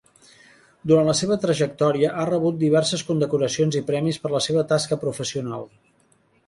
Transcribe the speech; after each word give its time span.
Durant 0.91 1.09
la 1.09 1.13
seva 1.19 1.37
trajectòria, 1.43 2.15
ha 2.21 2.25
rebut 2.31 2.57
diverses 2.65 3.05
condecoracions 3.11 3.81
i 3.83 3.87
premis 3.93 4.21
per 4.27 4.35
la 4.39 4.43
seva 4.49 4.67
tasca 4.75 5.03
professional. 5.07 5.71